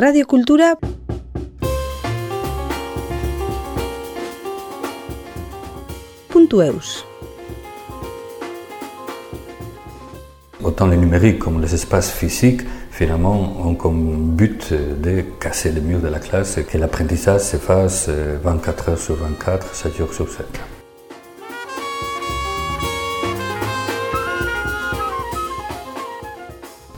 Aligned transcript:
Radio 0.00 0.24
Cultura 0.24 0.78
Autant 10.62 10.86
les 10.86 10.96
numériques 10.96 11.38
comme 11.38 11.60
les 11.60 11.74
espaces 11.74 12.10
physiques, 12.10 12.62
finalement, 12.90 13.66
ont 13.66 13.74
comme 13.74 14.30
but 14.30 14.72
de 14.72 15.20
casser 15.38 15.70
les 15.70 15.82
murs 15.82 16.00
de 16.00 16.08
la 16.08 16.18
classe 16.18 16.56
et 16.56 16.64
que 16.64 16.78
l'apprentissage 16.78 17.42
se 17.42 17.58
fasse 17.58 18.08
24 18.08 18.88
heures 18.88 18.98
sur 18.98 19.16
24, 19.16 19.74
7 19.74 19.96
jours 19.98 20.14
sur 20.14 20.30
7. 20.30 20.69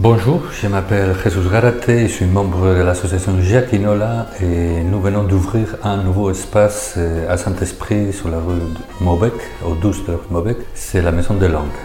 Bonjour, 0.03 0.43
je 0.61 0.67
m'appelle 0.67 1.15
Jesus 1.23 1.49
Garate, 1.49 1.85
je 1.87 2.09
suis 2.09 2.25
membre 2.25 2.75
de 2.75 2.83
l'association 2.83 3.41
Giacchinola 3.41 4.27
et 4.41 4.83
nous 4.83 5.01
venons 5.01 5.23
d'ouvrir 5.23 5.77
un 5.85 5.99
nouveau 5.99 6.33
espace 6.33 6.99
à 7.29 7.37
Saint-Esprit 7.37 8.13
sur 8.13 8.29
la 8.29 8.39
rue 8.39 8.59
Maubec, 9.01 9.33
au 9.65 9.77
12 9.77 10.07
de 10.07 10.11
la 10.11 10.19
rue 10.19 10.25
Maubec. 10.29 10.57
C'est 10.75 11.03
la 11.03 11.13
Maison 11.13 11.35
de 11.35 11.47
Langue. 11.47 11.79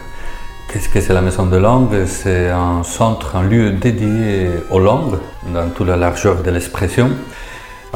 Qu'est-ce 0.74 0.90
que 0.90 1.00
c'est 1.00 1.14
la 1.14 1.22
Maison 1.22 1.46
de 1.46 1.58
Langue? 1.58 2.08
C'est 2.08 2.50
un 2.50 2.82
centre, 2.82 3.36
un 3.36 3.44
lieu 3.44 3.74
dédié 3.74 4.50
aux 4.72 4.80
langues 4.80 5.20
dans 5.54 5.70
toute 5.70 5.88
la 5.88 5.96
largeur 5.96 6.42
de 6.42 6.50
l'expression. 6.50 7.12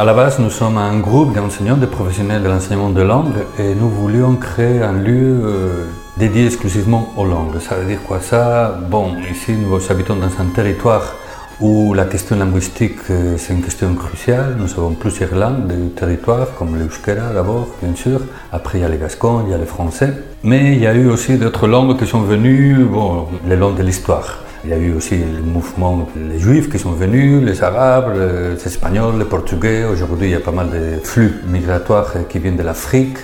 À 0.02 0.04
la 0.04 0.16
base, 0.16 0.40
nous 0.40 0.50
sommes 0.50 0.80
un 0.80 0.98
groupe 0.98 1.36
d'enseignants, 1.36 1.78
de 1.78 1.86
professionnels 1.86 2.42
de 2.42 2.50
l'enseignement 2.50 2.90
de 2.90 3.04
langue 3.04 3.36
et 3.60 3.76
nous 3.76 3.88
voulions 3.88 4.36
créer 4.36 4.82
un 4.82 4.94
lieu 4.94 5.92
dédié 6.18 6.48
exclusivement 6.48 7.14
aux 7.18 7.26
langues. 7.26 7.60
Ça 7.60 7.76
veut 7.76 7.86
dire 7.86 8.02
quoi? 8.02 8.20
Ça 8.20 8.80
Bon, 8.90 9.14
ici 9.32 9.52
nous 9.52 9.80
habitons 9.92 10.16
dans 10.16 10.34
un 10.42 10.48
territoire 10.56 11.14
où 11.60 11.94
la 11.94 12.06
question 12.06 12.36
linguistique 12.36 12.98
c'est 13.38 13.54
une 13.54 13.62
question 13.62 13.94
cruciale. 13.94 14.56
Nous 14.58 14.72
avons 14.72 14.94
plusieurs 14.96 15.36
langues 15.36 15.68
du 15.68 15.90
territoire, 15.92 16.48
comme 16.58 16.80
l'euskera 16.80 17.32
d'abord, 17.32 17.68
bien 17.84 17.96
sûr. 17.96 18.22
Après 18.52 18.80
il 18.80 18.82
y 18.82 18.86
a 18.86 18.90
les 18.90 18.98
gascons, 18.98 19.44
il 19.46 19.52
y 19.52 19.54
a 19.54 19.60
les 19.60 19.68
français. 19.68 20.14
Mais 20.42 20.74
il 20.74 20.82
y 20.82 20.88
a 20.88 20.96
eu 20.96 21.12
aussi 21.12 21.38
d'autres 21.38 21.68
langues 21.68 21.96
qui 22.00 22.08
sont 22.08 22.22
venues, 22.22 22.86
bon, 22.86 23.28
les 23.48 23.56
langues 23.56 23.78
de 23.78 23.84
l'histoire. 23.84 24.40
Il 24.64 24.70
y 24.70 24.74
a 24.74 24.78
eu 24.78 24.94
aussi 24.94 25.18
le 25.18 25.42
mouvement, 25.42 26.08
les 26.16 26.38
juifs 26.38 26.70
qui 26.70 26.78
sont 26.78 26.92
venus, 26.92 27.44
les 27.44 27.64
arabes, 27.64 28.14
les 28.16 28.68
espagnols, 28.68 29.18
les 29.18 29.26
portugais. 29.26 29.86
Aujourd'hui, 29.86 30.28
il 30.28 30.32
y 30.34 30.36
a 30.36 30.40
pas 30.40 30.52
mal 30.52 30.70
de 30.70 31.00
flux 31.04 31.42
migratoires 31.48 32.14
qui 32.30 32.38
viennent 32.38 32.58
de 32.58 32.64
l'Afrique. 32.64 33.18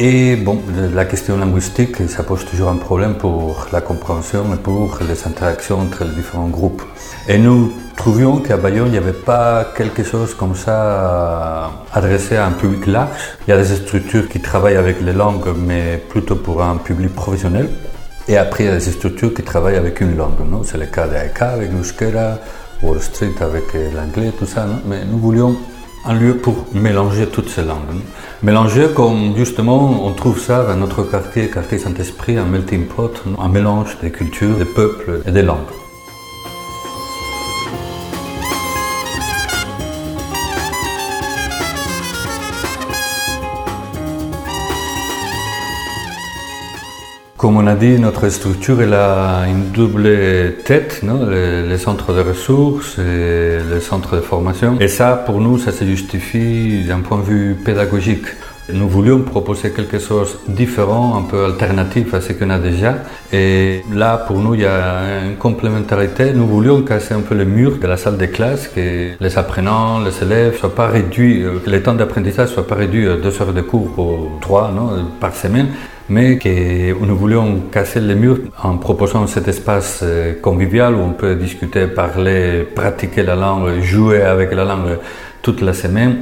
Et 0.00 0.34
bon, 0.34 0.60
la 0.92 1.04
question 1.04 1.36
linguistique, 1.36 2.08
ça 2.08 2.24
pose 2.24 2.44
toujours 2.46 2.68
un 2.70 2.78
problème 2.78 3.14
pour 3.14 3.68
la 3.70 3.80
compréhension 3.80 4.42
et 4.52 4.56
pour 4.56 4.98
les 5.08 5.26
interactions 5.26 5.78
entre 5.78 6.04
les 6.04 6.14
différents 6.14 6.48
groupes. 6.48 6.82
Et 7.28 7.38
nous 7.38 7.72
trouvions 7.96 8.38
qu'à 8.38 8.56
Bayonne, 8.56 8.86
il 8.86 8.92
n'y 8.92 8.98
avait 8.98 9.12
pas 9.12 9.72
quelque 9.76 10.02
chose 10.02 10.34
comme 10.34 10.56
ça 10.56 11.70
adressé 11.92 12.36
à 12.36 12.46
un 12.46 12.52
public 12.52 12.86
large. 12.86 13.10
Il 13.46 13.50
y 13.50 13.52
a 13.52 13.58
des 13.58 13.76
structures 13.76 14.28
qui 14.28 14.40
travaillent 14.40 14.78
avec 14.78 15.00
les 15.00 15.12
langues, 15.12 15.54
mais 15.56 16.02
plutôt 16.08 16.36
pour 16.36 16.62
un 16.62 16.76
public 16.76 17.14
professionnel. 17.14 17.68
Et 18.30 18.36
après, 18.36 18.62
il 18.62 18.66
y 18.68 18.70
a 18.70 18.76
des 18.76 18.80
structures 18.80 19.34
qui 19.34 19.42
travaillent 19.42 19.74
avec 19.74 20.00
une 20.00 20.16
langue. 20.16 20.36
C'est 20.62 20.78
le 20.78 20.86
cas 20.86 21.08
d'AEK 21.08 21.42
avec 21.42 21.72
l'Euskera, 21.72 22.38
Wall 22.80 23.00
Street 23.00 23.34
avec 23.40 23.64
l'anglais, 23.92 24.30
tout 24.38 24.46
ça. 24.46 24.68
Mais 24.86 25.04
nous 25.04 25.18
voulions 25.18 25.56
un 26.04 26.14
lieu 26.14 26.36
pour 26.36 26.64
mélanger 26.72 27.26
toutes 27.26 27.48
ces 27.48 27.64
langues. 27.64 27.98
Mélanger 28.44 28.90
comme 28.94 29.36
justement 29.36 30.06
on 30.06 30.12
trouve 30.12 30.38
ça 30.38 30.62
dans 30.62 30.76
notre 30.76 31.02
quartier, 31.02 31.48
quartier 31.48 31.78
Saint-Esprit, 31.78 32.38
un 32.38 32.44
melting 32.44 32.86
pot, 32.86 33.20
un 33.36 33.48
mélange 33.48 33.98
des 34.00 34.12
cultures, 34.12 34.56
des 34.56 34.64
peuples 34.64 35.22
et 35.26 35.32
des 35.32 35.42
langues. 35.42 35.74
Comme 47.40 47.56
on 47.56 47.66
a 47.66 47.74
dit, 47.74 47.98
notre 47.98 48.28
structure 48.28 48.80
a 48.92 49.48
une 49.48 49.70
double 49.70 50.56
tête, 50.62 51.02
non? 51.02 51.24
Les, 51.24 51.66
les, 51.66 51.78
centres 51.78 52.12
de 52.12 52.20
ressources 52.20 52.98
et 52.98 53.60
les 53.72 53.80
centres 53.80 54.16
de 54.16 54.20
formation. 54.20 54.76
Et 54.78 54.88
ça, 54.88 55.12
pour 55.24 55.40
nous, 55.40 55.56
ça 55.56 55.72
se 55.72 55.86
justifie 55.86 56.84
d'un 56.86 57.00
point 57.00 57.16
de 57.16 57.22
vue 57.22 57.54
pédagogique. 57.54 58.26
Nous 58.70 58.86
voulions 58.86 59.20
proposer 59.20 59.70
quelque 59.70 59.98
chose 59.98 60.38
de 60.48 60.52
différent, 60.52 61.16
un 61.16 61.22
peu 61.22 61.46
alternatif 61.46 62.12
à 62.12 62.20
ce 62.20 62.34
qu'on 62.34 62.50
a 62.50 62.58
déjà. 62.58 62.96
Et 63.32 63.84
là, 63.90 64.18
pour 64.18 64.38
nous, 64.38 64.54
il 64.54 64.60
y 64.60 64.66
a 64.66 65.24
une 65.24 65.36
complémentarité. 65.36 66.34
Nous 66.34 66.46
voulions 66.46 66.82
casser 66.82 67.14
un 67.14 67.22
peu 67.22 67.34
le 67.34 67.46
mur 67.46 67.78
de 67.78 67.86
la 67.86 67.96
salle 67.96 68.18
de 68.18 68.26
classe, 68.26 68.68
que 68.68 69.12
les 69.18 69.38
apprenants, 69.38 69.98
les 70.00 70.22
élèves 70.22 70.58
soient 70.58 70.74
pas 70.74 70.88
réduits, 70.88 71.42
que 71.64 71.70
le 71.70 71.82
temps 71.82 71.94
d'apprentissage 71.94 72.50
soit 72.50 72.66
pas 72.66 72.74
réduit 72.74 73.08
à 73.08 73.16
deux 73.16 73.40
heures 73.40 73.54
de 73.54 73.62
cours 73.62 73.98
ou 73.98 74.38
trois 74.42 74.70
par 75.20 75.34
semaine, 75.34 75.68
mais 76.10 76.38
nous 77.00 77.16
voulions 77.16 77.60
casser 77.72 78.00
le 78.00 78.14
mur 78.14 78.38
en 78.62 78.76
proposant 78.76 79.26
cet 79.26 79.48
espace 79.48 80.04
convivial 80.42 80.94
où 80.94 80.98
on 80.98 81.12
peut 81.12 81.36
discuter, 81.36 81.86
parler, 81.86 82.64
pratiquer 82.74 83.22
la 83.22 83.36
langue, 83.36 83.80
jouer 83.80 84.22
avec 84.22 84.52
la 84.52 84.64
langue 84.64 84.98
toute 85.42 85.62
la 85.62 85.72
semaine 85.72 86.18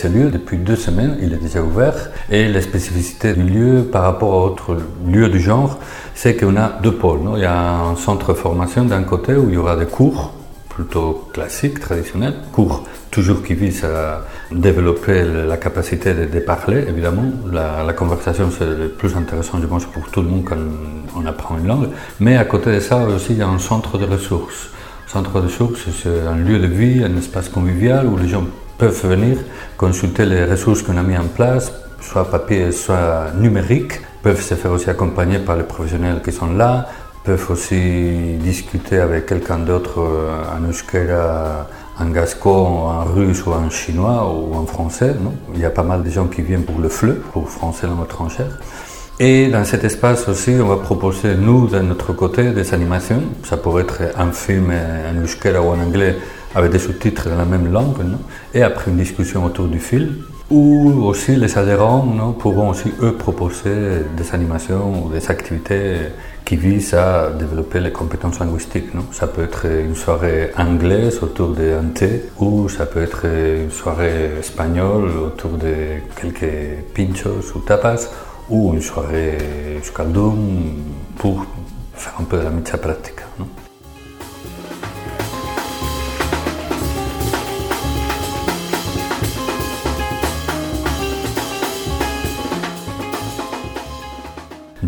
Ce 0.00 0.06
lieu, 0.06 0.30
depuis 0.30 0.58
deux 0.58 0.76
semaines, 0.76 1.16
il 1.20 1.32
est 1.32 1.42
déjà 1.42 1.60
ouvert. 1.60 2.10
Et 2.30 2.46
la 2.46 2.62
spécificité 2.62 3.32
du 3.32 3.42
lieu 3.42 3.82
par 3.82 4.04
rapport 4.04 4.32
à 4.32 4.48
d'autres 4.50 4.76
lieux 5.04 5.28
du 5.28 5.40
genre, 5.40 5.80
c'est 6.14 6.36
qu'on 6.36 6.56
a 6.56 6.68
deux 6.84 6.94
pôles. 6.94 7.22
Il 7.34 7.42
y 7.42 7.44
a 7.44 7.80
un 7.80 7.96
centre 7.96 8.32
de 8.32 8.38
formation 8.38 8.84
d'un 8.84 9.02
côté 9.02 9.34
où 9.34 9.48
il 9.48 9.54
y 9.54 9.56
aura 9.56 9.74
des 9.74 9.86
cours 9.86 10.34
plutôt 10.68 11.28
classiques, 11.32 11.80
traditionnels, 11.80 12.34
cours 12.52 12.84
toujours 13.10 13.42
qui 13.42 13.54
visent 13.54 13.84
à 13.84 14.24
développer 14.52 15.24
la 15.24 15.56
capacité 15.56 16.14
de, 16.14 16.26
de 16.26 16.38
parler, 16.38 16.84
évidemment. 16.88 17.24
La, 17.52 17.82
la 17.82 17.92
conversation, 17.92 18.50
c'est 18.56 18.66
le 18.66 18.90
plus 18.90 19.16
intéressant, 19.16 19.60
je 19.60 19.66
pense, 19.66 19.84
pour 19.86 20.08
tout 20.12 20.22
le 20.22 20.28
monde 20.28 20.44
quand 20.44 20.58
on 21.16 21.26
apprend 21.26 21.58
une 21.58 21.66
langue. 21.66 21.88
Mais 22.20 22.36
à 22.36 22.44
côté 22.44 22.72
de 22.72 22.78
ça, 22.78 22.98
aussi, 23.04 23.32
il 23.32 23.38
y 23.38 23.42
a 23.42 23.48
un 23.48 23.58
centre 23.58 23.98
de 23.98 24.04
ressources. 24.04 24.70
Centre 25.08 25.40
de 25.40 25.46
ressources, 25.46 25.80
c'est 26.00 26.24
un 26.24 26.36
lieu 26.36 26.60
de 26.60 26.68
vie, 26.68 27.02
un 27.02 27.16
espace 27.16 27.48
convivial 27.48 28.06
où 28.06 28.16
les 28.16 28.28
gens 28.28 28.44
peuvent 28.78 29.06
venir 29.06 29.38
consulter 29.76 30.24
les 30.24 30.44
ressources 30.44 30.82
qu'on 30.82 30.96
a 30.96 31.02
mis 31.02 31.18
en 31.18 31.26
place, 31.26 31.72
soit 32.00 32.30
papier, 32.30 32.72
soit 32.72 33.32
numérique, 33.36 34.00
peuvent 34.22 34.40
se 34.40 34.54
faire 34.54 34.72
aussi 34.72 34.88
accompagner 34.88 35.38
par 35.40 35.56
les 35.56 35.64
professionnels 35.64 36.22
qui 36.24 36.32
sont 36.32 36.52
là, 36.54 36.86
peuvent 37.24 37.50
aussi 37.50 38.36
discuter 38.40 38.98
avec 39.00 39.26
quelqu'un 39.26 39.58
d'autre 39.58 40.00
en 40.56 40.64
euskera, 40.68 41.66
en 42.00 42.10
gascon, 42.10 42.86
en 42.88 43.04
russe 43.04 43.44
ou 43.44 43.52
en 43.52 43.68
chinois 43.70 44.32
ou 44.32 44.54
en 44.54 44.66
français. 44.66 45.14
Il 45.54 45.60
y 45.60 45.64
a 45.64 45.70
pas 45.70 45.82
mal 45.82 46.02
de 46.02 46.10
gens 46.10 46.26
qui 46.26 46.42
viennent 46.42 46.64
pour 46.64 46.78
le 46.78 46.88
FLE, 46.88 47.16
pour 47.32 47.50
français 47.50 47.86
langue 47.86 48.04
étrangère. 48.04 48.58
Et 49.20 49.48
dans 49.48 49.64
cet 49.64 49.82
espace 49.82 50.28
aussi, 50.28 50.52
on 50.62 50.68
va 50.68 50.76
proposer, 50.76 51.34
nous, 51.34 51.66
de 51.66 51.80
notre 51.80 52.12
côté, 52.12 52.52
des 52.52 52.72
animations. 52.72 53.22
Ça 53.42 53.56
pourrait 53.56 53.82
être 53.82 54.00
un 54.16 54.30
film 54.30 54.70
en 54.70 55.20
euskera 55.20 55.60
ou 55.60 55.70
en 55.70 55.80
anglais 55.80 56.16
avec 56.54 56.72
des 56.72 56.78
sous-titres 56.78 57.28
dans 57.28 57.36
la 57.36 57.44
même 57.44 57.70
langue, 57.70 57.98
non? 58.04 58.18
Et 58.54 58.62
après 58.62 58.90
une 58.90 58.96
discussion 58.96 59.44
autour 59.44 59.68
du 59.68 59.78
film, 59.78 60.16
ou 60.50 61.04
aussi 61.04 61.36
les 61.36 61.58
adhérents 61.58 62.06
non, 62.06 62.32
pourront 62.32 62.70
aussi 62.70 62.90
eux 63.02 63.12
proposer 63.12 64.00
des 64.16 64.34
animations 64.34 65.04
ou 65.04 65.10
des 65.10 65.30
activités 65.30 65.96
qui 66.46 66.56
visent 66.56 66.94
à 66.94 67.28
développer 67.38 67.80
les 67.80 67.92
compétences 67.92 68.38
linguistiques. 68.38 68.94
Non? 68.94 69.04
Ça 69.12 69.26
peut 69.26 69.42
être 69.42 69.66
une 69.66 69.94
soirée 69.94 70.50
anglaise 70.56 71.18
autour 71.22 71.48
d'un 71.48 71.90
thé, 71.94 72.22
ou 72.38 72.70
ça 72.70 72.86
peut 72.86 73.02
être 73.02 73.26
une 73.26 73.70
soirée 73.70 74.38
espagnole 74.40 75.10
autour 75.18 75.50
de 75.50 76.00
quelques 76.18 76.54
pinchos 76.94 77.54
ou 77.54 77.58
tapas, 77.58 78.08
ou 78.48 78.72
une 78.72 78.80
soirée 78.80 79.36
euskaldun 79.78 80.36
pour 81.18 81.44
faire 81.92 82.14
un 82.18 82.24
peu 82.24 82.38
de 82.38 82.44
la 82.44 82.50
mitzvah 82.50 82.78
pratique. 82.78 83.20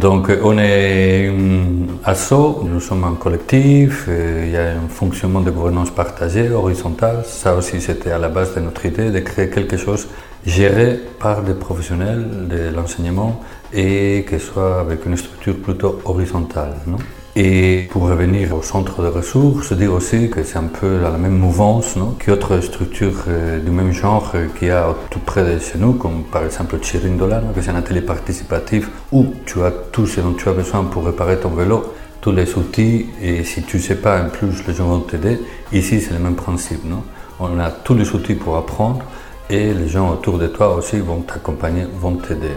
Donc 0.01 0.33
on 0.43 0.57
est 0.57 1.29
un 1.29 2.01
asso, 2.05 2.33
nous 2.65 2.81
sommes 2.81 3.05
un 3.05 3.17
collectif, 3.17 4.09
il 4.09 4.51
y 4.51 4.57
a 4.57 4.71
un 4.71 4.89
fonctionnement 4.89 5.43
de 5.43 5.51
gouvernance 5.51 5.91
partagée, 5.91 6.49
horizontale. 6.49 7.23
Ça 7.27 7.55
aussi 7.55 7.83
c'était 7.83 8.11
à 8.11 8.17
la 8.17 8.31
base 8.31 8.55
de 8.55 8.61
notre 8.61 8.87
idée 8.87 9.11
de 9.11 9.21
créer 9.21 9.51
quelque 9.51 9.77
chose 9.77 10.09
géré 10.47 10.99
par 11.19 11.43
des 11.43 11.53
professionnels 11.53 12.49
de 12.49 12.75
l'enseignement 12.75 13.43
et 13.75 14.25
que 14.27 14.39
soit 14.39 14.81
avec 14.81 15.05
une 15.05 15.19
structure 15.19 15.57
plutôt 15.59 16.01
horizontale. 16.07 16.77
Non? 16.87 16.97
Et 17.37 17.87
pour 17.91 18.09
revenir 18.09 18.57
au 18.57 18.63
centre 18.63 19.03
de 19.03 19.07
ressources, 19.07 19.73
dire 19.73 19.93
aussi 19.93 20.31
que 20.31 20.43
c'est 20.43 20.59
un 20.59 20.65
peu 20.65 20.99
dans 20.99 21.13
la 21.13 21.19
même 21.19 21.39
mouvance 21.39 21.95
qu'autres 22.25 22.61
structures 22.61 23.23
euh, 23.29 23.61
du 23.61 23.71
même 23.71 23.93
genre 23.93 24.33
euh, 24.35 24.49
qu'il 24.59 24.69
y 24.69 24.71
a 24.73 24.95
tout 25.11 25.21
près 25.21 25.45
de 25.45 25.61
chez 25.61 25.79
nous, 25.79 25.93
comme 25.93 26.25
par 26.25 26.45
exemple 26.45 26.79
Chirindola, 26.81 27.41
que 27.55 27.63
c'est 27.63 27.71
un 27.71 27.77
atelier 27.77 28.01
participatif 28.01 28.91
où 29.13 29.27
tu 29.47 29.63
as 29.63 29.71
tout 29.71 30.09
ce 30.09 30.21
dont 30.21 30.33
tu 30.33 30.49
as 30.49 30.53
besoin 30.53 30.83
pour 30.83 31.05
réparer 31.05 31.39
ton 31.39 31.51
vélo, 31.51 31.95
tous 32.21 32.33
les 32.33 32.53
outils, 32.59 33.07
et 33.23 33.45
si 33.45 33.63
tu 33.63 33.77
ne 33.77 33.83
sais 33.83 33.95
pas, 33.95 34.21
en 34.21 34.29
plus, 34.29 34.67
les 34.67 34.75
gens 34.75 34.89
vont 34.89 35.01
t'aider. 35.01 35.39
Ici, 35.73 36.01
c'est 36.01 36.13
le 36.13 36.19
même 36.19 36.35
principe. 36.35 36.85
Non? 36.85 37.05
On 37.39 37.61
a 37.61 37.71
tous 37.71 37.95
les 37.95 38.11
outils 38.11 38.35
pour 38.35 38.57
apprendre 38.57 39.05
et 39.49 39.73
les 39.73 39.89
gens 39.89 40.11
autour 40.13 40.37
de 40.39 40.47
toi 40.47 40.75
aussi 40.75 40.99
vont 40.99 41.23
t'accompagner, 41.23 41.87
vont 42.01 42.17
t'aider. 42.17 42.53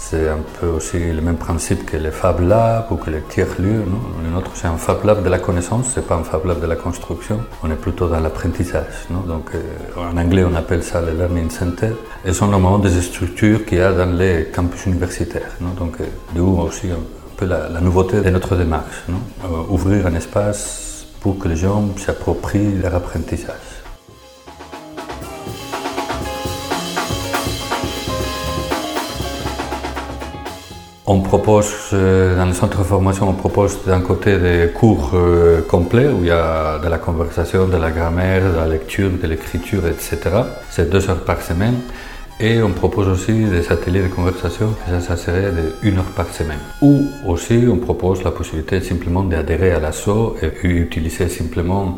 C'est 0.00 0.28
un 0.28 0.38
peu 0.60 0.68
aussi 0.68 0.98
le 0.98 1.20
même 1.20 1.36
principe 1.36 1.84
que 1.84 1.96
les 1.96 2.12
Fab 2.12 2.40
Labs 2.40 2.86
ou 2.90 2.94
que 2.94 3.10
les 3.10 3.20
tiers-lieux. 3.20 3.82
Le 4.22 4.30
nôtre, 4.30 4.52
c'est 4.54 4.68
un 4.68 4.76
Fab 4.76 5.04
Lab 5.04 5.24
de 5.24 5.28
la 5.28 5.40
connaissance, 5.40 5.90
c'est 5.92 6.06
pas 6.06 6.14
un 6.14 6.22
Fab 6.22 6.46
Lab 6.46 6.60
de 6.60 6.66
la 6.66 6.76
construction. 6.76 7.40
On 7.64 7.70
est 7.70 7.76
plutôt 7.76 8.08
dans 8.08 8.20
l'apprentissage. 8.20 9.06
Donc, 9.10 9.50
euh, 9.54 9.60
en 10.10 10.16
anglais, 10.16 10.44
on 10.44 10.54
appelle 10.54 10.84
ça 10.84 11.02
le 11.02 11.12
Learning 11.12 11.50
Center. 11.50 11.90
Et 12.24 12.32
sont 12.32 12.46
normalement 12.46 12.78
des 12.78 13.02
structures 13.02 13.66
qu'il 13.66 13.78
y 13.78 13.80
a 13.82 13.92
dans 13.92 14.16
les 14.16 14.46
campus 14.54 14.86
universitaires. 14.86 15.50
Donc, 15.76 16.00
euh, 16.00 16.04
d'où 16.34 16.58
aussi 16.60 16.86
un 16.90 17.00
peu 17.36 17.46
la, 17.46 17.68
nouveauté 17.80 18.20
de 18.20 18.30
notre 18.30 18.54
démarche. 18.54 19.02
Euh, 19.10 19.48
ouvrir 19.68 20.06
un 20.06 20.14
espace 20.14 21.06
pour 21.20 21.38
que 21.38 21.48
les 21.48 21.56
gens 21.56 21.84
s'approprient 21.96 22.78
leur 22.80 22.94
apprentissage. 22.94 23.78
On 31.10 31.20
propose, 31.20 31.72
euh, 31.94 32.36
dans 32.36 32.44
le 32.44 32.52
centre 32.52 32.80
de 32.80 32.84
formation, 32.84 33.30
on 33.30 33.32
propose 33.32 33.78
d'un 33.86 34.02
côté 34.02 34.36
des 34.36 34.68
cours 34.74 35.12
euh, 35.14 35.62
complets 35.62 36.08
où 36.08 36.18
il 36.20 36.26
y 36.26 36.30
a 36.30 36.78
de 36.78 36.86
la 36.86 36.98
conversation, 36.98 37.66
de 37.66 37.78
la 37.78 37.90
grammaire, 37.90 38.42
de 38.52 38.54
la 38.54 38.66
lecture, 38.66 39.10
de 39.10 39.26
l'écriture, 39.26 39.86
etc. 39.86 40.18
C'est 40.68 40.90
deux 40.90 41.08
heures 41.08 41.24
par 41.24 41.40
semaine. 41.40 41.76
Et 42.40 42.62
on 42.62 42.72
propose 42.72 43.08
aussi 43.08 43.32
des 43.32 43.72
ateliers 43.72 44.02
de 44.02 44.08
conversation, 44.08 44.74
que 44.84 45.00
ça, 45.00 45.16
serait 45.16 45.50
de 45.50 45.72
une 45.82 45.96
heure 45.96 46.12
par 46.14 46.28
semaine. 46.28 46.60
Ou 46.82 47.06
aussi, 47.26 47.64
on 47.72 47.78
propose 47.78 48.22
la 48.22 48.30
possibilité 48.30 48.82
simplement 48.82 49.22
d'adhérer 49.22 49.72
à 49.72 49.80
l'assaut 49.80 50.36
et 50.42 50.66
utiliser 50.66 51.30
simplement 51.30 51.96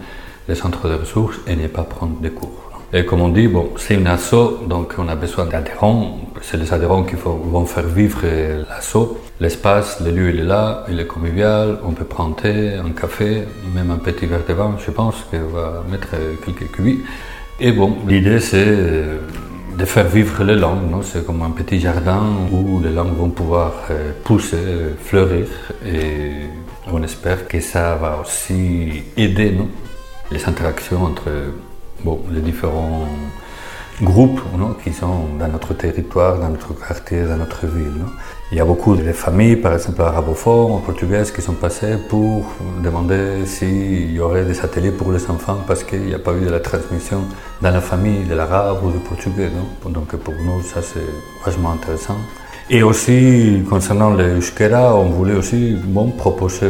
les 0.49 0.55
centres 0.55 0.89
de 0.89 0.95
ressources 0.95 1.41
et 1.49 1.57
ne 1.57 1.67
pas 1.67 1.83
prendre 1.83 2.21
des 2.21 2.31
cours. 2.31 2.70
Et 2.93 3.05
comme 3.05 3.21
on 3.21 3.29
dit, 3.29 3.47
bon, 3.47 3.71
c'est 3.77 3.95
une 3.95 4.09
asso, 4.09 4.67
donc 4.67 4.95
on 4.99 5.09
a 5.09 5.15
besoin 5.15 5.47
d'adhérents. 5.47 6.19
C'est 6.43 6.57
les 6.57 6.73
adhérents 6.73 7.05
qui 7.05 7.15
vont 7.15 7.65
faire 7.65 7.87
vivre 7.87 8.23
l'asso. 8.69 9.17
L'espace, 9.39 10.01
le 10.05 10.11
lieu, 10.11 10.31
il 10.31 10.41
est 10.41 10.45
là, 10.45 10.85
il 10.89 10.99
est 10.99 11.07
convivial. 11.07 11.79
On 11.85 11.93
peut 11.93 12.05
prendre 12.05 12.37
un 12.45 12.91
café, 12.91 13.45
même 13.75 13.93
un 13.93 13.99
petit 13.99 14.27
verre 14.27 14.45
de 14.49 14.55
vin, 14.55 14.75
je 14.85 14.91
pense, 14.91 15.15
qu'on 15.31 15.55
va 15.55 15.85
mettre 15.89 16.17
quelques 16.45 16.73
cubis. 16.73 16.99
Et 17.61 17.71
bon, 17.71 17.97
l'idée, 18.09 18.41
c'est 18.41 18.77
de 19.81 19.85
faire 19.85 20.09
vivre 20.09 20.43
les 20.43 20.57
langues. 20.57 21.03
C'est 21.03 21.25
comme 21.25 21.43
un 21.43 21.51
petit 21.51 21.79
jardin 21.79 22.23
où 22.51 22.81
les 22.81 22.91
langues 22.91 23.17
vont 23.17 23.31
pouvoir 23.31 23.73
euh, 23.91 24.13
pousser, 24.25 24.97
fleurir. 25.03 25.47
Et 25.87 26.49
on 26.93 27.03
espère 27.03 27.47
que 27.47 27.61
ça 27.61 27.95
va 27.95 28.19
aussi 28.21 29.05
aider 29.17 29.53
nous, 29.53 29.69
les 30.33 30.45
interactions 30.49 31.05
entre 31.05 31.31
bon, 32.05 32.21
les 32.31 32.41
différents 32.41 33.07
groupes 34.03 34.41
qui 34.83 34.93
sont 34.93 35.27
dans 35.39 35.49
notre 35.49 35.75
territoire, 35.75 36.39
dans 36.39 36.49
notre 36.49 36.73
quartier, 36.75 37.23
dans 37.25 37.37
notre 37.37 37.67
ville. 37.67 38.05
Il 38.51 38.59
y 38.59 38.61
a 38.61 38.65
beaucoup 38.65 38.97
de 38.97 39.13
familles, 39.13 39.57
par 39.57 39.75
exemple 39.75 40.01
arabophones 40.03 40.83
portugaises, 40.83 41.31
qui 41.31 41.43
sont 41.43 41.53
passées 41.53 41.97
pour 42.09 42.47
demander 42.83 43.45
s'il 43.47 44.13
y 44.13 44.21
aurait 44.21 44.45
des 44.45 44.59
ateliers 44.61 44.91
pour 44.91 45.13
les 45.13 45.31
enfants 45.31 45.59
parce 45.67 45.85
qu'il 45.85 46.01
n'y 46.03 46.15
a 46.15 46.19
pas 46.19 46.33
eu 46.33 46.41
de 46.41 46.51
la 46.51 46.61
transmission 46.61 47.21
dans 47.61 47.71
la 47.71 47.81
famille 47.81 48.25
de 48.25 48.35
l'arabe 48.35 48.79
ou 48.85 48.91
du 48.91 48.99
portugais. 48.99 49.51
Donc 49.85 50.17
pour 50.17 50.35
nous, 50.35 50.63
ça 50.63 50.81
c'est 50.83 51.11
vachement 51.45 51.73
intéressant. 51.73 52.17
Et 52.73 52.85
aussi, 52.85 53.65
concernant 53.69 54.11
le 54.11 54.39
Euskera, 54.39 54.95
on 54.97 55.11
voulait 55.11 55.35
aussi 55.35 55.77
bon, 55.85 56.11
proposer 56.11 56.69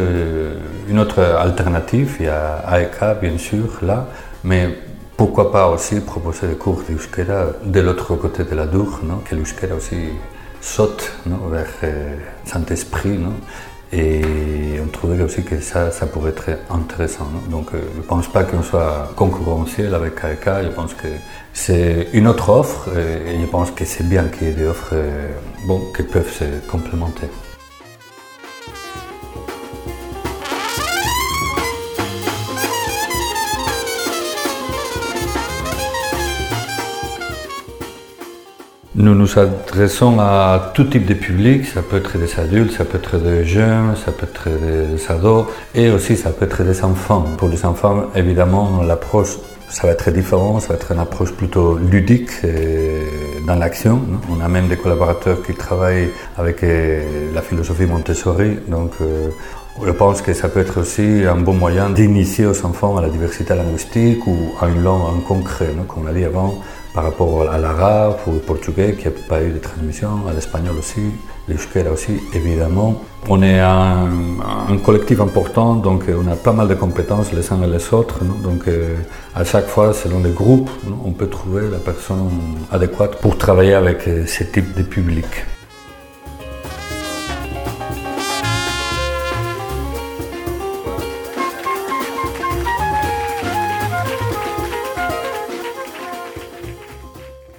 une 0.89 0.99
autre 0.99 1.21
alternative. 1.21 2.17
Il 2.21 2.27
y 2.27 2.29
a 2.29 2.65
AEK, 2.73 3.21
bien 3.21 3.37
sûr, 3.37 3.79
là, 3.83 4.09
mais 4.43 4.71
pourquoi 5.21 5.53
pas 5.53 5.69
aussi 5.69 6.01
proposer 6.01 6.47
des 6.47 6.55
cours 6.55 6.83
d'Euskera 6.89 7.49
de 7.63 7.81
l'autre 7.81 8.15
côté 8.15 8.43
de 8.43 8.55
la 8.55 8.65
Dour, 8.65 9.01
non? 9.03 9.19
Que 9.19 9.37
l'Euskera 9.37 9.75
aussi 9.75 10.15
saute 10.63 11.13
vers 11.27 11.67
euh, 11.83 12.17
Saint-Esprit. 12.47 13.19
Et 13.93 14.23
on 14.83 14.89
trouvait 14.89 15.23
aussi 15.23 15.43
que 15.43 15.61
ça, 15.61 15.91
ça 15.91 16.07
pourrait 16.07 16.31
être 16.31 16.49
intéressant. 16.71 17.29
Donc 17.51 17.67
euh, 17.75 17.83
je 17.97 17.99
ne 17.99 18.03
pense 18.03 18.29
pas 18.29 18.45
qu'on 18.45 18.63
soit 18.63 19.13
concurrentiel 19.15 19.95
avec 19.95 20.15
KK, 20.15 20.47
je 20.65 20.69
pense 20.69 20.95
que 20.95 21.09
c'est 21.53 22.09
une 22.15 22.27
autre 22.27 22.49
offre 22.49 22.89
et 22.97 23.39
je 23.39 23.47
pense 23.47 23.73
que 23.73 23.85
c'est 23.85 24.09
bien 24.09 24.25
qu'il 24.29 24.47
y 24.47 24.51
ait 24.53 24.55
des 24.55 24.67
offres 24.67 24.95
euh, 24.95 25.29
bon, 25.67 25.83
qui 25.95 26.03
peuvent 26.03 26.33
se 26.33 26.47
complémenter. 26.67 27.29
Nous 39.01 39.15
nous 39.15 39.39
adressons 39.39 40.21
à 40.21 40.73
tout 40.75 40.85
type 40.85 41.07
de 41.07 41.15
public, 41.15 41.65
ça 41.65 41.81
peut 41.81 41.97
être 41.97 42.19
des 42.19 42.39
adultes, 42.39 42.73
ça 42.73 42.85
peut 42.85 42.99
être 42.99 43.17
des 43.17 43.47
jeunes, 43.47 43.97
ça 43.97 44.13
peut 44.13 44.27
être 44.27 44.51
des 44.51 45.11
ados 45.11 45.47
et 45.75 45.91
aussi 45.91 46.19
ça 46.19 46.29
peut 46.29 46.45
être 46.45 46.63
des 46.63 46.85
enfants. 46.85 47.25
Pour 47.39 47.49
les 47.49 47.65
enfants, 47.65 48.11
évidemment, 48.15 48.83
l'approche, 48.83 49.39
ça 49.71 49.87
va 49.87 49.95
être 49.95 50.11
différent, 50.11 50.61
ça 50.61 50.69
va 50.69 50.75
être 50.75 50.93
une 50.93 50.99
approche 50.99 51.33
plutôt 51.33 51.79
ludique 51.79 52.31
dans 53.47 53.55
l'action. 53.55 54.03
On 54.31 54.45
a 54.45 54.49
même 54.49 54.69
des 54.69 54.77
collaborateurs 54.77 55.43
qui 55.45 55.55
travaillent 55.55 56.11
avec 56.37 56.63
euh, 56.63 57.33
la 57.33 57.41
philosophie 57.41 57.87
Montessori, 57.87 58.59
donc 58.69 58.93
euh, 59.01 59.31
je 59.85 59.91
pense 59.93 60.21
que 60.23 60.35
ça 60.35 60.49
peut 60.49 60.61
être 60.61 60.81
aussi 60.81 61.25
un 61.27 61.37
bon 61.37 61.55
moyen 61.55 61.91
d'initier 61.91 62.47
aux 62.47 62.67
enfants 62.67 62.97
à 62.97 63.03
la 63.03 63.09
diversité 63.09 63.55
linguistique 63.55 64.27
ou 64.27 64.55
à 64.61 64.69
une 64.69 64.83
langue 64.83 65.03
en 65.03 65.21
concret, 65.21 65.71
comme 65.89 66.03
on 66.03 66.07
l'a 66.07 66.13
dit 66.13 66.25
avant 66.25 66.61
par 66.95 67.05
rapport 67.05 67.49
à 67.49 67.59
l'arabe 67.59 68.17
ou 68.27 68.33
au 68.33 68.39
portugais 68.39 68.95
qui 68.95 69.05
n'a 69.05 69.13
pas 69.29 69.43
eu 69.43 69.51
de 69.51 69.59
transmission, 69.59 70.27
à 70.29 70.33
l'espagnol 70.33 70.77
aussi, 70.79 71.01
l'euskera 71.49 71.91
aussi, 71.91 72.21
évidemment. 72.33 73.01
On 73.29 73.43
est 73.43 73.61
un, 73.61 74.09
collectif 74.85 75.21
important, 75.21 75.75
donc 75.75 76.05
on 76.09 76.27
a 76.31 76.37
pas 76.37 76.53
mal 76.53 76.69
de 76.69 76.75
compétences 76.75 77.33
les 77.33 77.53
uns 77.53 77.63
et 77.63 77.67
les 77.67 77.95
autres. 77.95 78.25
Donc 78.43 78.67
euh, 78.67 78.97
à 79.35 79.45
chaque 79.45 79.67
fois, 79.67 79.93
selon 79.93 80.21
les 80.21 80.31
groupes, 80.33 80.71
on 81.05 81.13
peut 81.13 81.29
trouver 81.29 81.69
la 81.71 81.79
personne 81.79 82.31
adéquate 82.73 83.17
pour 83.21 83.37
travailler 83.39 83.75
avec 83.75 84.09
euh, 84.09 84.27
ce 84.27 84.45
type 84.45 84.75
de 84.77 84.83
public. 84.83 85.27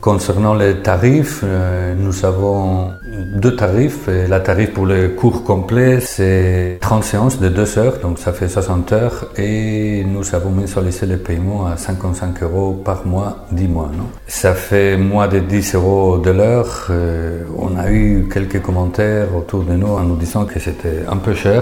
Concernant 0.01 0.55
les 0.55 0.77
tarifs, 0.77 1.41
euh, 1.43 1.93
nous 1.95 2.25
avons 2.25 2.89
deux 3.35 3.55
tarifs. 3.55 4.07
La 4.07 4.39
tarif 4.39 4.73
pour 4.73 4.87
le 4.87 5.09
cours 5.09 5.43
complet, 5.43 5.99
c'est 5.99 6.79
30 6.81 7.03
séances 7.03 7.39
de 7.39 7.49
2 7.49 7.77
heures, 7.77 7.99
donc 7.99 8.17
ça 8.17 8.33
fait 8.33 8.47
60 8.47 8.91
heures. 8.93 9.27
Et 9.37 10.03
nous 10.03 10.33
avons 10.33 10.49
mensualisé 10.49 11.05
le 11.05 11.17
paiement 11.17 11.67
à 11.67 11.77
55 11.77 12.41
euros 12.41 12.73
par 12.73 13.05
mois, 13.05 13.45
10 13.51 13.67
mois. 13.67 13.91
Ça 14.25 14.55
fait 14.55 14.97
moins 14.97 15.27
de 15.27 15.37
10 15.37 15.75
euros 15.75 16.17
de 16.17 16.31
l'heure. 16.31 16.87
Euh, 16.89 17.43
on 17.55 17.77
a 17.77 17.91
eu 17.91 18.27
quelques 18.33 18.59
commentaires 18.59 19.27
autour 19.35 19.63
de 19.63 19.73
nous 19.73 19.87
en 19.87 20.01
nous 20.01 20.15
disant 20.15 20.45
que 20.45 20.59
c'était 20.59 21.03
un 21.07 21.17
peu 21.17 21.35
cher. 21.35 21.61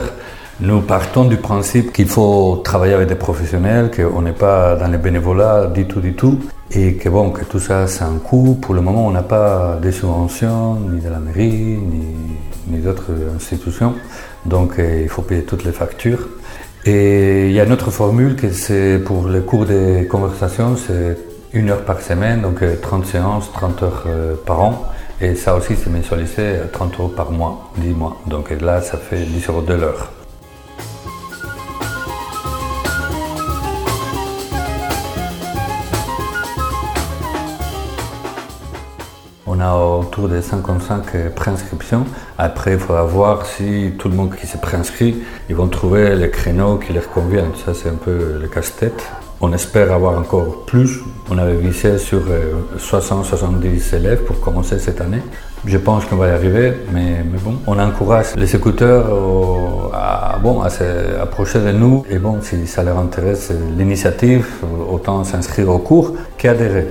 Nous 0.62 0.82
partons 0.82 1.24
du 1.24 1.38
principe 1.38 1.94
qu'il 1.94 2.10
faut 2.10 2.58
travailler 2.66 2.94
avec 2.94 3.08
des 3.08 3.16
professionnels, 3.16 3.90
qu'on 3.96 4.22
n'est 4.22 4.34
pas 4.34 4.76
dans 4.76 4.90
le 4.90 4.98
bénévolat 4.98 5.68
du 5.68 5.86
tout, 5.86 6.02
du 6.02 6.16
tout, 6.16 6.38
et 6.70 6.96
que 6.96 7.08
bon, 7.08 7.30
que 7.30 7.46
tout 7.46 7.60
ça, 7.60 7.88
c'est 7.88 8.04
un 8.04 8.18
coût. 8.18 8.58
Pour 8.62 8.74
le 8.74 8.82
moment, 8.82 9.08
on 9.08 9.12
n'a 9.12 9.24
pas 9.24 9.80
de 9.82 9.90
subventions, 9.90 10.76
ni 10.76 11.00
de 11.00 11.08
la 11.08 11.20
mairie, 11.20 11.80
ni, 12.68 12.78
d'autres 12.80 13.14
institutions. 13.34 13.94
Donc, 14.46 14.80
euh, 14.80 15.04
il 15.04 15.08
faut 15.08 15.22
payer 15.22 15.44
toutes 15.44 15.64
les 15.64 15.72
factures. 15.72 16.28
Et 16.86 17.48
il 17.48 17.54
y 17.54 17.62
a 17.62 17.64
une 17.64 17.72
autre 17.72 17.90
formule 17.90 18.36
que 18.36 18.52
c'est 18.52 19.00
pour 19.00 19.30
les 19.30 19.40
cours 19.40 19.66
de 19.66 20.04
conversation, 20.10 20.76
c'est 20.76 21.18
une 21.54 21.70
heure 21.70 21.86
par 21.86 22.02
semaine, 22.02 22.42
donc 22.42 22.62
30 22.82 23.04
euh, 23.04 23.08
séances, 23.08 23.50
30 23.54 23.84
heures 23.84 24.04
euh, 24.08 24.36
par 24.46 24.60
an. 24.62 24.84
Et 25.22 25.36
ça 25.36 25.56
aussi, 25.56 25.76
c'est 25.82 25.90
mensualisé 25.90 26.58
à 26.58 26.68
30 26.68 27.00
euros 27.00 27.08
par 27.08 27.32
mois, 27.32 27.72
10 27.78 27.92
mois. 27.92 28.22
Donc 28.28 28.52
là, 28.60 28.82
ça 28.82 28.98
fait 28.98 29.24
10 29.24 29.48
euros 29.48 29.62
de 29.62 29.74
l'heure. 29.74 30.19
On 39.52 39.60
a 39.62 39.74
autour 39.74 40.30
de 40.30 40.42
55 40.42 41.34
préinscriptions. 41.36 42.06
Après, 42.38 42.74
il 42.74 42.78
faudra 42.78 43.02
voir 43.02 43.48
si 43.48 43.94
tout 43.98 44.08
le 44.08 44.14
monde 44.14 44.36
qui 44.36 44.46
s'est 44.46 44.60
préinscrit, 44.60 45.24
ils 45.50 45.56
vont 45.56 45.68
trouver 45.68 46.16
les 46.16 46.30
créneaux 46.30 46.78
qui 46.78 46.94
leur 46.94 47.10
conviennent. 47.10 47.56
Ça, 47.66 47.74
c'est 47.74 47.90
un 47.90 47.96
peu 47.96 48.38
le 48.40 48.48
casse-tête. 48.48 49.04
On 49.42 49.52
espère 49.52 49.92
avoir 49.92 50.20
encore 50.20 50.66
plus. 50.68 51.00
On 51.32 51.38
avait 51.40 51.56
visé 51.56 51.98
sur 51.98 52.22
60-70 52.78 53.96
élèves 53.96 54.24
pour 54.24 54.40
commencer 54.40 54.78
cette 54.78 55.02
année. 55.02 55.24
Je 55.66 55.80
pense 55.80 56.06
qu'on 56.06 56.18
va 56.18 56.28
y 56.28 56.32
arriver, 56.32 56.74
mais, 56.94 57.24
bon, 57.44 57.56
on 57.66 57.80
encourage 57.80 58.36
les 58.36 58.56
écouteurs 58.56 59.08
à, 59.96 60.38
bon, 60.44 60.62
à 60.62 60.70
s'approcher 60.70 61.58
de 61.58 61.72
nous. 61.72 62.04
Et 62.08 62.20
bon, 62.20 62.38
si 62.44 62.68
ça 62.68 62.84
leur 62.84 63.00
intéresse 63.00 63.52
l'initiative, 63.76 64.46
autant 64.92 65.24
s'inscrire 65.24 65.70
au 65.70 65.80
cours 65.80 66.14
qu'adhérer. 66.38 66.90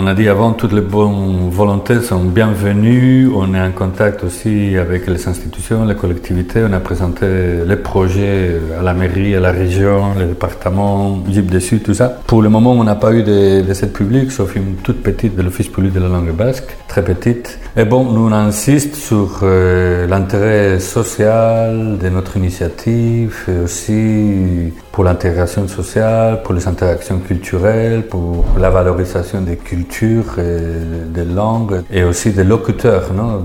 On 0.00 0.06
a 0.06 0.14
dit 0.14 0.28
avant, 0.28 0.52
toutes 0.52 0.74
les 0.74 0.80
bonnes 0.80 1.50
volontés 1.50 2.00
sont 2.02 2.22
bienvenues. 2.22 3.28
On 3.34 3.52
est 3.52 3.60
en 3.60 3.72
contact 3.72 4.22
aussi 4.22 4.76
avec 4.76 5.08
les 5.08 5.26
institutions, 5.26 5.84
les 5.84 5.96
collectivités. 5.96 6.60
On 6.64 6.72
a 6.72 6.78
présenté 6.78 7.26
les 7.66 7.74
projets 7.74 8.60
à 8.78 8.82
la 8.84 8.94
mairie, 8.94 9.34
à 9.34 9.40
la 9.40 9.50
région, 9.50 10.14
les 10.16 10.26
départements, 10.26 11.18
Jeep 11.28 11.50
Dessus, 11.50 11.80
tout 11.80 11.94
ça. 11.94 12.16
Pour 12.28 12.42
le 12.42 12.48
moment, 12.48 12.74
on 12.74 12.84
n'a 12.84 12.94
pas 12.94 13.12
eu 13.12 13.24
de, 13.24 13.62
de 13.62 13.74
cette 13.74 13.98
sauf 14.30 14.54
une 14.54 14.76
toute 14.76 15.02
petite 15.02 15.34
de 15.34 15.42
l'Office 15.42 15.66
public 15.66 15.92
de 15.92 15.98
la 15.98 16.06
langue 16.06 16.30
basque, 16.30 16.76
très 16.86 17.02
petite. 17.02 17.58
Et 17.76 17.84
bon, 17.84 18.04
nous 18.04 18.28
on 18.28 18.32
insiste 18.32 18.94
sur 18.94 19.40
euh, 19.42 20.06
l'intérêt 20.06 20.78
social 20.78 21.98
de 22.00 22.08
notre 22.08 22.36
initiative 22.36 23.36
et 23.48 23.64
aussi 23.64 24.72
pour 24.92 25.02
l'intégration 25.02 25.66
sociale, 25.66 26.42
pour 26.44 26.54
les 26.54 26.68
interactions 26.68 27.18
culturelles, 27.18 28.04
pour 28.08 28.44
la 28.58 28.70
valorisation 28.70 29.40
des 29.40 29.56
cultures 29.56 29.87
des 29.88 31.24
langues 31.24 31.82
et 31.90 32.04
aussi 32.04 32.30
des 32.30 32.44
locuteurs. 32.44 33.12
Non? 33.12 33.44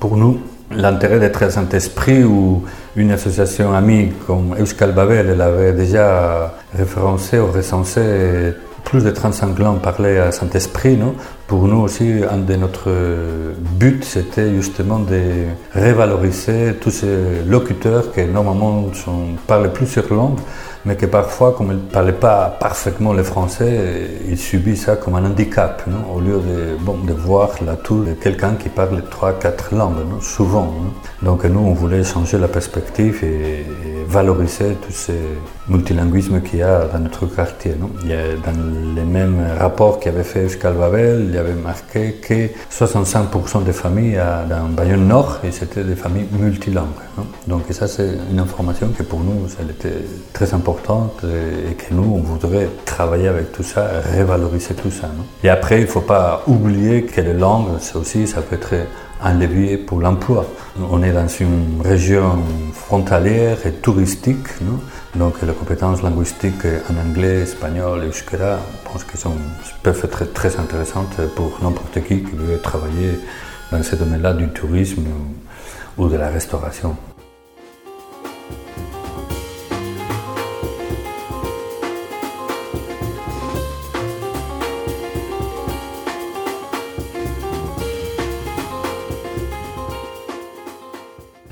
Pour 0.00 0.16
nous, 0.16 0.38
l'intérêt 0.70 1.20
d'être 1.20 1.42
un 1.42 1.50
Saint-Esprit 1.50 2.24
ou 2.24 2.64
une 2.96 3.10
association 3.10 3.74
amie 3.74 4.12
comme 4.26 4.54
Euskal 4.58 4.92
Babel, 4.92 5.30
elle 5.30 5.40
avait 5.40 5.72
déjà 5.72 6.54
référencé 6.76 7.38
ou 7.38 7.46
recensé 7.46 8.54
plus 8.84 9.02
de 9.02 9.10
35 9.10 9.58
langues 9.58 9.80
parlées 9.80 10.18
à 10.18 10.30
Saint-Esprit, 10.30 10.98
pour 11.46 11.66
nous 11.66 11.80
aussi, 11.80 12.20
un 12.30 12.38
de 12.38 12.54
notre 12.56 12.90
buts, 13.78 14.00
c'était 14.02 14.54
justement 14.54 14.98
de 14.98 15.20
revaloriser 15.74 16.74
tous 16.80 16.90
ces 16.90 17.42
locuteurs 17.46 18.12
qui 18.12 18.24
normalement 18.26 18.84
parlent 19.46 19.72
plusieurs 19.72 20.12
langues, 20.12 20.38
mais 20.86 20.96
que 20.96 21.06
parfois, 21.06 21.52
comme 21.52 21.68
ils 21.68 21.76
ne 21.76 21.90
parlaient 21.90 22.12
pas 22.12 22.56
parfaitement 22.60 23.12
le 23.12 23.22
français, 23.22 24.10
ils 24.28 24.38
subissent 24.38 24.84
ça 24.84 24.96
comme 24.96 25.14
un 25.14 25.24
handicap, 25.24 25.82
au 26.14 26.20
lieu 26.20 26.38
de, 26.38 26.76
bon, 26.78 26.98
de 26.98 27.12
voir 27.12 27.50
de 27.60 28.12
quelqu'un 28.14 28.54
qui 28.54 28.68
parle 28.68 29.02
trois, 29.10 29.32
quatre 29.32 29.74
langues, 29.74 30.20
souvent. 30.20 30.74
Donc 31.22 31.44
nous, 31.44 31.60
on 31.60 31.72
voulait 31.72 32.04
changer 32.04 32.38
la 32.38 32.48
perspective 32.48 33.24
et, 33.24 33.64
valoriser 34.06 34.76
tous 34.86 34.92
ces 34.92 35.20
multilinguismes 35.68 36.40
qu'il 36.42 36.60
y 36.60 36.62
a 36.62 36.84
dans 36.92 36.98
notre 36.98 37.26
quartier. 37.26 37.74
Il 38.02 38.10
y 38.10 38.14
a 38.14 38.36
dans 38.44 38.58
les 38.94 39.02
mêmes 39.02 39.42
rapports 39.58 40.00
qu'avait 40.00 40.24
fait 40.24 40.44
Euskal 40.44 40.74
Babel, 40.74 41.26
il 41.28 41.34
y 41.34 41.38
avait 41.38 41.54
marqué 41.54 42.14
que 42.14 42.48
65% 42.70 43.64
des 43.64 43.72
familles 43.72 44.20
dans 44.48 44.68
Bayonne 44.68 45.06
Nord, 45.08 45.38
et 45.44 45.50
c'était 45.50 45.84
des 45.84 45.96
familles 45.96 46.26
multilingues. 46.32 46.84
Donc 47.46 47.62
ça, 47.70 47.86
c'est 47.86 48.10
une 48.30 48.38
information 48.38 48.88
qui 48.88 49.02
pour 49.02 49.20
nous, 49.20 49.46
elle 49.60 49.70
était 49.70 50.04
très 50.32 50.54
importante 50.54 51.22
et 51.24 51.74
que 51.74 51.92
nous, 51.94 52.14
on 52.14 52.20
voudrait 52.20 52.68
travailler 52.84 53.28
avec 53.28 53.52
tout 53.52 53.62
ça, 53.62 53.88
revaloriser 54.16 54.74
tout 54.74 54.90
ça. 54.90 55.08
et 55.42 55.48
après, 55.48 55.78
il 55.78 55.82
ne 55.82 55.86
faut 55.86 56.00
pas 56.00 56.42
oublier 56.46 57.04
que 57.04 57.20
les 57.20 57.34
langues, 57.34 57.68
c'est 57.80 57.96
aussi, 57.96 58.26
ça 58.26 58.40
peut 58.42 58.56
être 58.56 58.74
un 59.24 59.38
levier 59.38 59.78
pour 59.78 60.00
l'emploi. 60.00 60.46
On 60.90 61.02
est 61.02 61.12
dans 61.12 61.26
une 61.26 61.80
région 61.82 62.38
frontalière 62.72 63.66
et 63.66 63.72
touristique, 63.72 64.48
donc 65.14 65.34
les 65.42 65.52
compétences 65.52 66.02
linguistiques 66.02 66.66
en 66.90 67.08
anglais, 67.08 67.40
espagnol 67.40 68.04
et 68.04 68.08
euskera, 68.08 68.58
je 68.58 68.90
pense 68.90 69.04
qu'elles 69.04 69.32
peuvent 69.82 70.04
être 70.04 70.32
très 70.32 70.56
intéressantes 70.58 71.16
pour 71.34 71.58
n'importe 71.62 72.02
qui 72.06 72.22
qui 72.22 72.36
veut 72.36 72.60
travailler 72.60 73.18
dans 73.72 73.82
ce 73.82 73.96
domaine-là 73.96 74.34
du 74.34 74.48
tourisme 74.48 75.06
ou 75.96 76.08
de 76.08 76.16
la 76.16 76.28
restauration. 76.28 76.94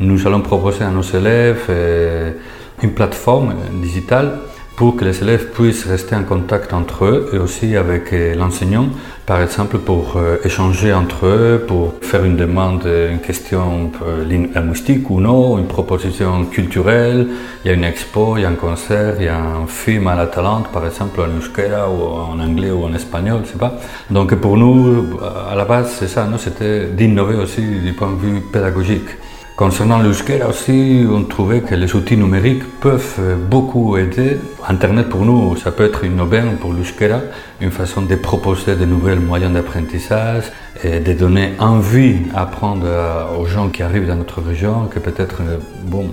Nous 0.02 0.26
allons 0.26 0.40
proposer 0.40 0.82
à 0.82 0.90
nos 0.90 1.02
élèves 1.02 1.66
euh, 1.68 2.32
une 2.82 2.90
plateforme 2.90 3.54
digitale 3.80 4.38
pour 4.74 4.96
que 4.96 5.04
les 5.04 5.22
élèves 5.22 5.50
puissent 5.52 5.86
rester 5.86 6.16
en 6.16 6.24
contact 6.24 6.72
entre 6.72 7.04
eux 7.04 7.30
et 7.32 7.38
aussi 7.38 7.76
avec 7.76 8.12
euh, 8.12 8.34
l'enseignant, 8.34 8.88
par 9.26 9.40
exemple 9.40 9.78
pour 9.78 10.16
euh, 10.16 10.38
échanger 10.42 10.92
entre 10.92 11.26
eux, 11.26 11.64
pour 11.68 11.94
faire 12.00 12.24
une 12.24 12.36
demande, 12.36 12.84
une 12.84 13.20
question 13.20 13.92
linguistique 14.28 15.08
ou 15.08 15.20
non, 15.20 15.56
une 15.56 15.68
proposition 15.68 16.46
culturelle, 16.46 17.28
il 17.64 17.68
y 17.68 17.70
a 17.70 17.74
une 17.74 17.84
expo, 17.84 18.36
il 18.38 18.42
y 18.42 18.44
a 18.44 18.48
un 18.48 18.54
concert, 18.54 19.14
il 19.20 19.26
y 19.26 19.28
a 19.28 19.38
un 19.38 19.68
film 19.68 20.08
à 20.08 20.16
la 20.16 20.26
Talente, 20.26 20.66
par 20.72 20.84
exemple 20.84 21.20
en 21.20 21.28
euskera 21.38 21.88
ou 21.88 22.02
en 22.02 22.40
anglais 22.40 22.72
ou 22.72 22.82
en 22.82 22.92
espagnol, 22.92 23.42
je 23.44 23.52
sais 23.52 23.58
pas. 23.58 23.78
Donc 24.10 24.34
pour 24.34 24.56
nous, 24.56 25.16
à 25.48 25.54
la 25.54 25.64
base, 25.64 25.94
c'est 25.96 26.08
ça, 26.08 26.28
c'était 26.38 26.86
d'innover 26.86 27.36
aussi 27.36 27.62
du 27.62 27.92
point 27.92 28.10
de 28.10 28.16
vue 28.16 28.40
pédagogique. 28.40 29.10
Concernant 29.56 29.98
l'Euskera 29.98 30.48
aussi, 30.48 31.04
on 31.08 31.24
trouvait 31.24 31.60
que 31.60 31.74
les 31.74 31.94
outils 31.94 32.16
numériques 32.16 32.64
peuvent 32.80 33.20
beaucoup 33.50 33.98
aider. 33.98 34.38
Internet 34.66 35.10
pour 35.10 35.26
nous, 35.26 35.56
ça 35.56 35.70
peut 35.70 35.84
être 35.84 36.04
une 36.04 36.20
aubaine 36.20 36.56
pour 36.56 36.72
l'Euskera, 36.72 37.20
une 37.60 37.70
façon 37.70 38.02
de 38.02 38.14
proposer 38.16 38.76
de 38.76 38.86
nouveaux 38.86 39.14
moyens 39.16 39.52
d'apprentissage 39.52 40.44
et 40.82 41.00
de 41.00 41.12
donner 41.12 41.52
envie 41.58 42.16
à 42.34 42.42
apprendre 42.42 42.86
aux 43.38 43.44
gens 43.44 43.68
qui 43.68 43.82
arrivent 43.82 44.06
dans 44.06 44.16
notre 44.16 44.40
région, 44.40 44.88
qui 44.92 44.98
peut-être 45.00 45.42
bon, 45.84 46.10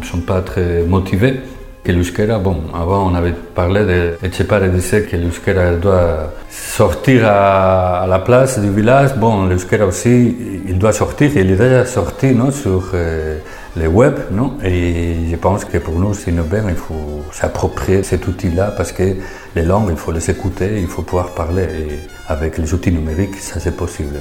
ne 0.00 0.04
sont 0.04 0.20
pas 0.20 0.42
très 0.42 0.82
motivés 0.82 1.40
que 1.84 1.90
l'euskera, 1.90 2.38
bon, 2.38 2.62
avant 2.74 3.10
on 3.10 3.14
avait 3.14 3.32
parlé 3.32 3.84
de 3.84 4.14
Etchepare 4.22 4.68
disait 4.68 5.02
que 5.02 5.16
l'euskera 5.16 5.72
doit 5.72 6.32
sortir 6.48 7.26
à, 7.26 8.06
la 8.08 8.20
place 8.20 8.58
du 8.60 8.70
village. 8.70 9.16
Bon, 9.16 9.46
l'euskera 9.46 9.86
aussi, 9.86 10.36
il 10.68 10.78
doit 10.78 10.92
sortir, 10.92 11.30
il 11.34 11.50
est 11.50 11.56
déjà 11.56 11.84
sorti 11.84 12.34
non, 12.34 12.52
sur 12.52 12.90
euh, 12.94 13.38
le 13.76 13.88
web, 13.88 14.14
non? 14.30 14.58
Et 14.64 15.14
je 15.30 15.36
pense 15.36 15.64
que 15.64 15.78
pour 15.78 15.98
nous, 15.98 16.12
aubaine, 16.12 16.66
il 16.68 16.76
faut 16.76 17.22
s'approprier 17.32 18.04
cet 18.04 18.28
outil-là 18.28 18.72
parce 18.76 18.92
que 18.92 19.16
les 19.56 19.62
langues, 19.62 19.88
il 19.90 19.96
faut 19.96 20.12
les 20.12 20.30
écouter, 20.30 20.80
il 20.80 20.86
faut 20.86 21.02
pouvoir 21.02 21.30
parler. 21.30 21.62
Et 21.64 21.98
avec 22.28 22.58
les 22.58 22.72
outils 22.72 22.92
numériques, 22.92 23.36
ça 23.36 23.58
c'est 23.58 23.76
possible. 23.76 24.18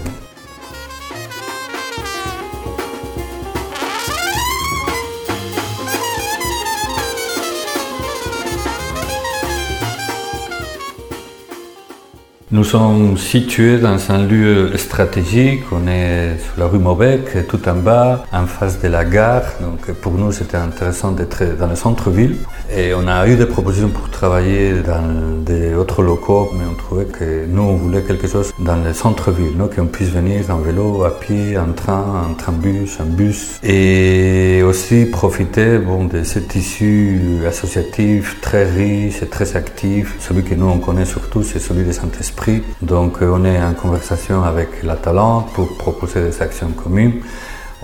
Nous 12.54 12.66
sommes 12.66 13.18
situés 13.18 13.78
dans 13.78 13.98
un 14.12 14.26
lieu 14.26 14.76
stratégique. 14.76 15.62
On 15.72 15.88
est 15.88 16.38
sur 16.38 16.60
la 16.60 16.68
rue 16.68 16.80
Maubec, 16.80 17.48
tout 17.48 17.70
en 17.70 17.76
bas, 17.76 18.26
en 18.34 18.46
face 18.46 18.82
de 18.82 18.90
la 18.90 19.06
gare. 19.06 19.44
Donc 19.62 19.90
pour 20.02 20.12
nous, 20.16 20.34
c'était 20.34 20.58
intéressant 20.58 21.14
d'être 21.14 21.58
dans 21.58 21.68
le 21.68 21.78
centre-ville. 21.78 22.36
Et 22.76 22.94
on 22.94 23.08
a 23.08 23.26
eu 23.30 23.38
des 23.38 23.46
propositions 23.46 23.88
pour 23.88 24.10
travailler 24.10 24.82
dans 24.86 25.42
des 25.46 25.74
autres 25.76 26.04
locaux, 26.04 26.52
mais 26.54 26.66
on 26.70 26.76
trouvait 26.76 27.06
que 27.06 27.46
nous, 27.48 27.62
on 27.62 27.76
voulait 27.78 28.02
quelque 28.02 28.28
chose 28.28 28.54
dans 28.60 28.76
le 28.84 28.94
centre-ville, 28.94 29.54
qu'on 29.74 29.86
puisse 29.86 30.10
venir 30.10 30.50
en 30.50 30.58
vélo, 30.58 31.06
à 31.06 31.18
pied, 31.18 31.58
en 31.58 31.72
train, 31.72 32.04
en 32.30 32.34
train-bus, 32.34 33.00
en 33.00 33.06
bus. 33.06 33.60
Et 33.64 34.62
aussi 34.62 35.06
profiter 35.06 35.78
bon, 35.78 36.04
de 36.04 36.26
ce 36.26 36.40
tissu 36.40 37.44
associatif 37.48 38.42
très 38.42 38.70
riche 38.70 39.22
et 39.22 39.28
très 39.28 39.56
actif. 39.56 40.18
Celui 40.20 40.44
que 40.44 40.56
nous, 40.56 40.68
on 40.68 40.80
connaît 40.80 41.06
surtout, 41.06 41.44
c'est 41.44 41.60
celui 41.60 41.86
de 41.86 41.94
Saint-Esprit 41.94 42.41
donc 42.82 43.22
euh, 43.22 43.32
on 43.34 43.46
est 43.46 43.62
en 43.62 43.74
conversation 43.74 44.44
avec 44.44 44.84
la 44.84 44.96
Talente 44.96 45.54
pour 45.54 45.78
proposer 45.78 46.24
des 46.24 46.42
actions 46.42 46.70
communes. 46.72 47.22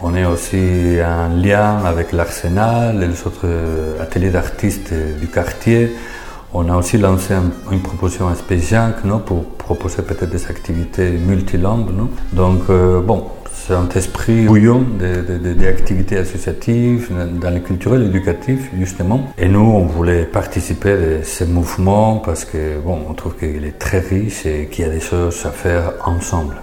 On 0.02 0.16
est 0.16 0.26
aussi 0.26 0.98
en 1.04 1.30
lien 1.36 1.80
avec 1.86 2.12
l'Arsenal 2.12 3.04
et 3.04 3.08
les 3.08 3.22
autres 3.28 3.46
euh, 3.46 4.02
ateliers 4.02 4.32
d'artistes 4.32 4.94
du 5.20 5.28
quartier. 5.28 5.96
On 6.54 6.70
a 6.70 6.76
aussi 6.76 6.98
lancé 6.98 7.36
une 7.72 7.82
proposition 7.82 8.30
à 8.30 8.36
Space 8.36 8.74
pour 9.26 9.46
proposer 9.46 10.02
peut-être 10.02 10.30
des 10.30 10.46
activités 10.48 11.12
multilangues. 11.12 11.92
Donc, 12.32 12.62
euh, 12.70 13.02
bon, 13.02 13.26
C'est 13.66 13.74
un 13.74 13.90
esprit 13.90 14.46
bouillon 14.46 14.82
d'activités 14.82 16.18
associatives, 16.18 17.12
dans 17.42 17.50
le 17.50 17.60
culturel, 17.60 18.04
éducatif, 18.04 18.70
justement. 18.78 19.34
Et 19.38 19.50
nous, 19.50 19.60
on 19.60 19.86
voulait 19.86 20.24
participer 20.24 20.92
à 20.92 21.24
ce 21.24 21.44
mouvement 21.44 22.18
parce 22.18 22.46
que, 22.46 22.80
bon, 22.80 23.00
on 23.10 23.14
trouve 23.14 23.36
qu'il 23.36 23.66
est 23.66 23.78
très 23.78 24.00
riche 24.00 24.46
et 24.46 24.68
qu'il 24.68 24.86
y 24.86 24.88
a 24.88 24.92
des 24.92 25.02
choses 25.02 25.46
à 25.46 25.52
faire 25.52 25.94
ensemble. 26.06 26.56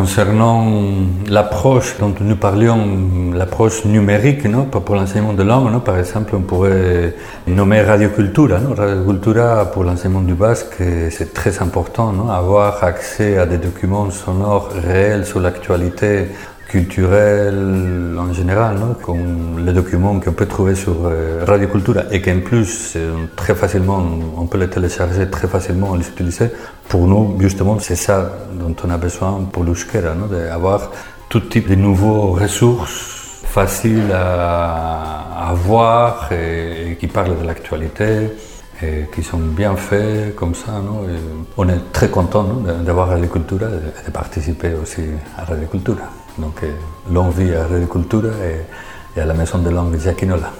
Concernant 0.00 0.64
l'approche 1.28 1.98
dont 1.98 2.14
nous 2.22 2.36
parlions, 2.36 2.78
l'approche 3.34 3.84
numérique 3.84 4.46
non, 4.46 4.64
pour 4.64 4.94
l'enseignement 4.94 5.34
de 5.34 5.42
non, 5.42 5.78
par 5.80 5.98
exemple, 5.98 6.34
on 6.36 6.40
pourrait 6.40 7.14
nommer 7.46 7.82
radiocultura. 7.82 8.60
Non, 8.60 8.72
radiocultura 8.74 9.70
pour 9.70 9.84
l'enseignement 9.84 10.22
du 10.22 10.32
basque, 10.32 10.76
c'est 11.10 11.34
très 11.34 11.60
important, 11.60 12.12
non, 12.12 12.30
avoir 12.30 12.82
accès 12.82 13.36
à 13.36 13.44
des 13.44 13.58
documents 13.58 14.10
sonores 14.10 14.70
réels 14.72 15.26
sur 15.26 15.38
l'actualité 15.38 16.28
culturelle 16.70 18.16
en 18.16 18.32
général, 18.32 18.78
non 18.78 18.94
comme 19.02 19.64
les 19.66 19.72
documents 19.72 20.20
qu'on 20.20 20.32
peut 20.32 20.46
trouver 20.46 20.76
sur 20.76 20.94
euh, 21.04 21.44
Radiocultura 21.44 22.02
et 22.12 22.22
qu'en 22.22 22.40
plus, 22.40 22.96
très 23.34 23.56
facilement, 23.56 24.00
on 24.36 24.46
peut 24.46 24.58
les 24.58 24.70
télécharger 24.70 25.28
très 25.28 25.48
facilement, 25.48 25.96
les 25.96 26.08
utiliser. 26.08 26.48
Pour 26.88 27.08
nous, 27.08 27.36
justement, 27.40 27.78
c'est 27.80 27.96
ça 27.96 28.18
dont 28.60 28.74
on 28.84 28.90
a 28.90 28.98
besoin 28.98 29.32
pour 29.52 29.64
l'Euskera, 29.64 30.14
d'avoir 30.30 30.92
tout 31.28 31.40
type 31.40 31.68
de 31.68 31.74
nouveaux 31.74 32.32
ressources 32.32 33.42
faciles 33.44 34.12
à, 34.12 35.52
voir 35.54 36.30
et, 36.32 36.96
qui 37.00 37.08
parlent 37.08 37.36
de 37.40 37.46
l'actualité 37.46 38.28
et 38.80 39.06
qui 39.12 39.22
sont 39.24 39.38
bien 39.38 39.74
faits 39.74 40.36
comme 40.36 40.54
ça. 40.54 40.72
On 41.56 41.68
est 41.68 41.92
très 41.92 42.08
content 42.08 42.44
d'avoir 42.86 43.08
Radiocultura 43.08 43.66
et 43.66 44.06
de 44.06 44.12
participer 44.12 44.72
aussi 44.80 45.02
à 45.36 45.44
Radiocultura. 45.44 46.06
Donc, 46.40 46.62
longue 47.10 47.32
vie 47.32 47.54
à 47.54 47.66
Radio 47.66 47.86
et, 48.42 49.18
et 49.18 49.20
à 49.20 49.26
la 49.26 49.34
maison 49.34 49.58
de 49.58 49.68
langue 49.68 49.98
Giacchinola. 49.98 50.50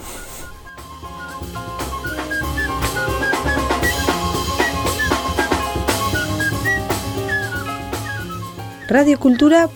Radio 8.91 9.17
Cultura 9.17 9.69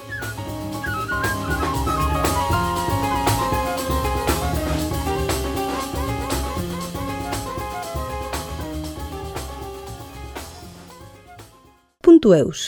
Punto 12.02 12.34
Eus 12.34 12.64